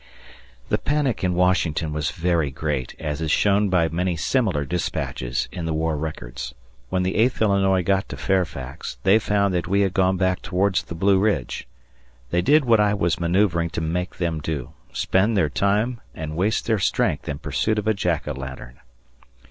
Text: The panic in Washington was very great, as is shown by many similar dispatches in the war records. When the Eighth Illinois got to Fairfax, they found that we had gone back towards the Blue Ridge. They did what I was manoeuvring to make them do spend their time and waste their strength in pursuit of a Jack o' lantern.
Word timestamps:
The 0.69 0.79
panic 0.79 1.23
in 1.23 1.35
Washington 1.35 1.93
was 1.93 2.09
very 2.09 2.49
great, 2.49 2.95
as 2.97 3.21
is 3.21 3.29
shown 3.29 3.69
by 3.69 3.87
many 3.87 4.15
similar 4.17 4.65
dispatches 4.65 5.47
in 5.51 5.65
the 5.67 5.75
war 5.75 5.95
records. 5.95 6.55
When 6.89 7.03
the 7.03 7.15
Eighth 7.17 7.39
Illinois 7.39 7.83
got 7.83 8.09
to 8.09 8.17
Fairfax, 8.17 8.97
they 9.03 9.19
found 9.19 9.53
that 9.53 9.67
we 9.67 9.81
had 9.81 9.93
gone 9.93 10.17
back 10.17 10.41
towards 10.41 10.81
the 10.81 10.95
Blue 10.95 11.19
Ridge. 11.19 11.67
They 12.31 12.41
did 12.41 12.65
what 12.65 12.79
I 12.79 12.95
was 12.95 13.19
manoeuvring 13.19 13.69
to 13.69 13.81
make 13.81 14.15
them 14.17 14.41
do 14.41 14.71
spend 14.91 15.37
their 15.37 15.49
time 15.51 16.01
and 16.15 16.35
waste 16.35 16.65
their 16.65 16.79
strength 16.79 17.29
in 17.29 17.37
pursuit 17.37 17.77
of 17.77 17.85
a 17.85 17.93
Jack 17.93 18.27
o' 18.27 18.31
lantern. 18.31 18.79